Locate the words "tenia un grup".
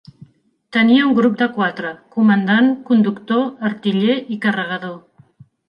0.77-1.35